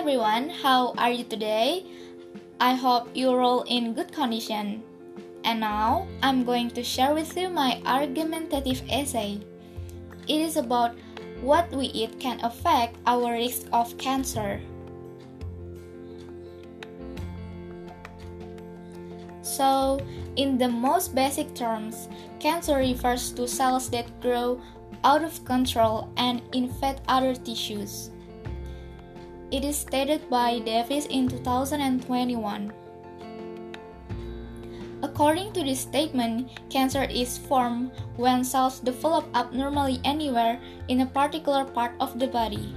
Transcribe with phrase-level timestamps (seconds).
[0.00, 1.84] everyone, how are you today?
[2.58, 4.82] I hope you're all in good condition.
[5.44, 9.40] And now, I'm going to share with you my argumentative essay.
[10.26, 10.96] It is about
[11.42, 14.62] what we eat can affect our risk of cancer.
[19.42, 20.00] So,
[20.36, 22.08] in the most basic terms,
[22.40, 24.62] cancer refers to cells that grow
[25.04, 28.08] out of control and infect other tissues.
[29.50, 32.72] It is stated by Davis in 2021.
[35.02, 41.64] According to this statement, cancer is formed when cells develop abnormally anywhere in a particular
[41.64, 42.76] part of the body.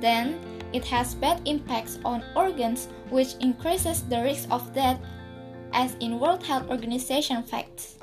[0.00, 0.36] Then,
[0.72, 5.00] it has bad impacts on organs which increases the risk of death
[5.72, 7.97] as in World Health Organization facts.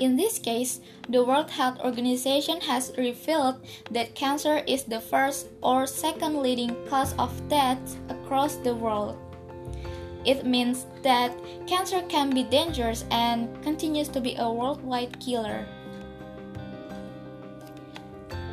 [0.00, 5.86] In this case, the World Health Organization has revealed that cancer is the first or
[5.86, 9.16] second leading cause of death across the world.
[10.24, 11.30] It means that
[11.68, 15.64] cancer can be dangerous and continues to be a worldwide killer.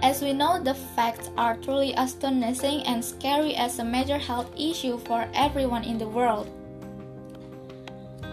[0.03, 4.99] As we know, the facts are truly astonishing and scary as a major health issue
[4.99, 6.49] for everyone in the world.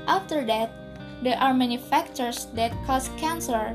[0.07, 0.73] After that,
[1.23, 3.75] there are many factors that cause cancer.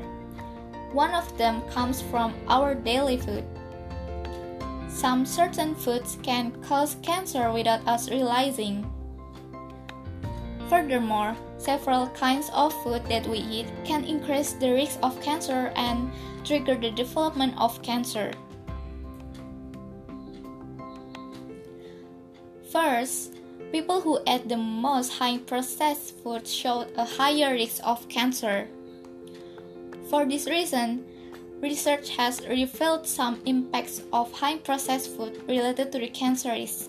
[0.92, 3.44] One of them comes from our daily food.
[4.88, 8.88] Some certain foods can cause cancer without us realizing.
[10.68, 16.10] Furthermore, several kinds of food that we eat can increase the risk of cancer and
[16.44, 18.32] trigger the development of cancer.
[22.70, 23.34] First,
[23.74, 28.68] people who ate the most high processed food showed a higher risk of cancer.
[30.08, 31.04] For this reason,
[31.60, 36.88] research has revealed some impacts of high processed food related to the cancer risk.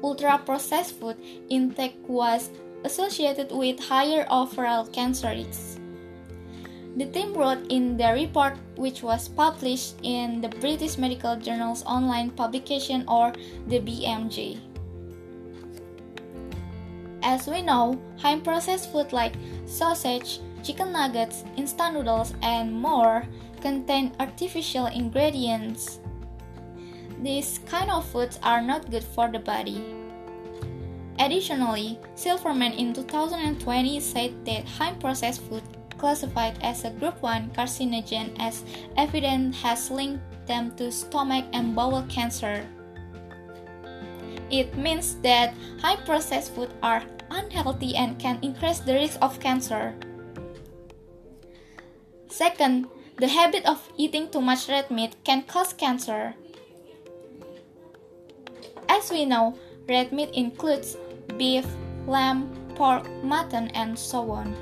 [0.00, 1.16] Ultra processed food
[1.48, 2.50] intake was
[2.84, 5.80] associated with higher overall cancer risk.
[6.96, 12.30] The team wrote in their report, which was published in the British Medical Journal's online
[12.30, 13.32] publication or
[13.66, 14.73] the BMJ.
[17.24, 19.32] As we know, high processed food like
[19.64, 23.24] sausage, chicken nuggets, instant noodles, and more
[23.62, 26.00] contain artificial ingredients.
[27.22, 29.80] These kind of foods are not good for the body.
[31.18, 33.56] Additionally, Silverman in 2020
[34.00, 35.62] said that high processed food
[35.96, 38.64] classified as a group 1 carcinogen as
[38.98, 42.66] evidence has linked them to stomach and bowel cancer.
[44.50, 47.02] It means that high processed food are
[47.34, 49.94] unhealthy and can increase the risk of cancer.
[52.28, 52.86] Second,
[53.18, 56.34] the habit of eating too much red meat can cause cancer.
[58.88, 59.54] As we know,
[59.88, 60.96] red meat includes
[61.36, 61.66] beef,
[62.06, 64.54] lamb, pork, mutton, and so on.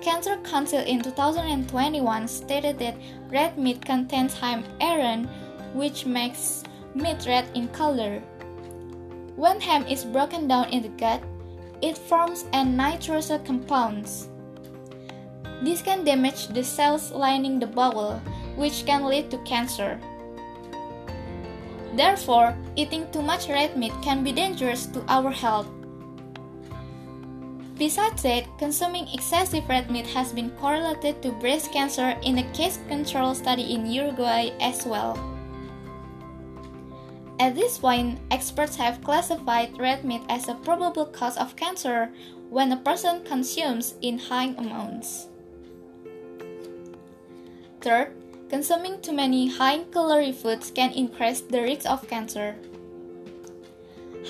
[0.00, 2.96] Cancer Council in 2021 stated that
[3.30, 5.30] red meat contains high iron,
[5.74, 6.64] which makes
[6.94, 8.20] meat red in color.
[9.36, 11.22] When haem is broken down in the gut,
[11.82, 14.28] it forms N-nitroso compounds.
[15.62, 18.22] This can damage the cells lining the bowel,
[18.56, 20.00] which can lead to cancer.
[21.94, 25.68] Therefore, eating too much red meat can be dangerous to our health.
[27.78, 32.78] Besides that, consuming excessive red meat has been correlated to breast cancer in a case
[32.88, 35.31] control study in Uruguay as well.
[37.42, 42.08] At this point, experts have classified red meat as a probable cause of cancer
[42.50, 45.26] when a person consumes in high amounts.
[47.80, 48.14] Third,
[48.48, 52.54] consuming too many high calorie foods can increase the risk of cancer.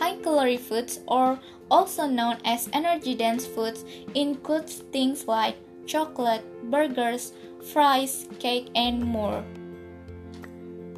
[0.00, 1.38] High calorie foods, or
[1.70, 3.84] also known as energy dense foods,
[4.14, 9.44] include things like chocolate, burgers, fries, cake, and more.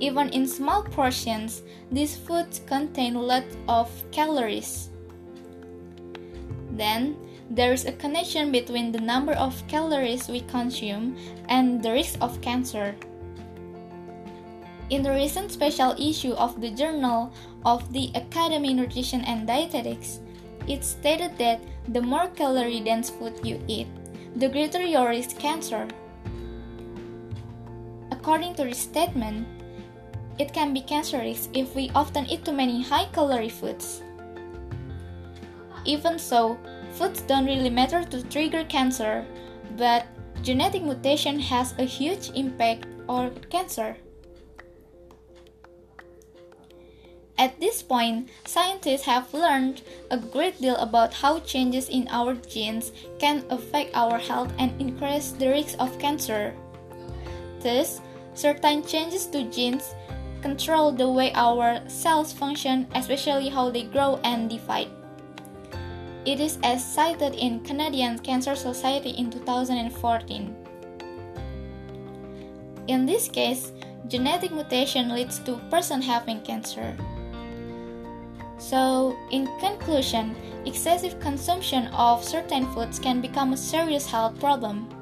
[0.01, 4.91] Even in small portions, these foods contain lots of calories.
[6.73, 7.17] Then,
[7.51, 11.17] there is a connection between the number of calories we consume
[11.49, 12.95] and the risk of cancer.
[14.91, 17.33] In the recent special issue of the Journal
[17.65, 20.21] of the Academy Nutrition and Dietetics,
[20.67, 23.87] it stated that the more calorie dense food you eat,
[24.37, 25.87] the greater your risk cancer.
[28.11, 29.47] According to this statement,
[30.39, 34.03] it can be cancerous if we often eat too many high calorie foods.
[35.85, 36.59] Even so,
[36.93, 39.25] foods don't really matter to trigger cancer,
[39.77, 40.07] but
[40.43, 43.97] genetic mutation has a huge impact on cancer.
[47.37, 52.93] At this point, scientists have learned a great deal about how changes in our genes
[53.19, 56.55] can affect our health and increase the risk of cancer.
[57.61, 58.01] Thus,
[58.35, 59.95] certain changes to genes
[60.45, 64.93] control the way our cells function, especially how they grow and divide.
[66.27, 70.55] It is as cited in Canadian Cancer Society in 2014.
[72.89, 73.73] In this case,
[74.09, 76.95] genetic mutation leads to person having cancer.
[78.59, 80.37] So, in conclusion,
[80.67, 84.93] excessive consumption of certain foods can become a serious health problem,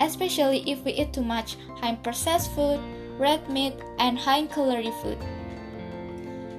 [0.00, 2.80] especially if we eat too much high processed food,
[3.18, 5.18] red meat, and high calorie food.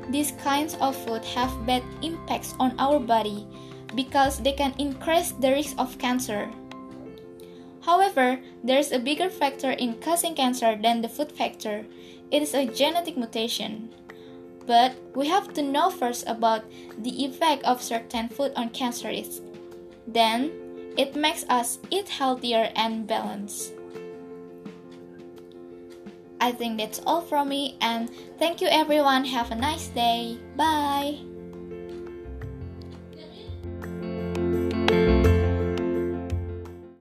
[0.10, 3.48] These kinds of food have bad impacts on our body
[3.96, 6.50] because they can increase the risk of cancer.
[7.82, 11.86] However, there is a bigger factor in causing cancer than the food factor.
[12.32, 13.90] It is a genetic mutation.
[14.66, 16.64] But we have to know first about
[16.98, 19.42] the effect of certain food on cancer risk.
[20.06, 20.52] Then,
[20.98, 23.74] it makes us eat healthier and balanced.
[26.40, 29.26] I think that's all from me and thank you everyone.
[29.26, 30.38] Have a nice day.
[30.56, 31.29] Bye.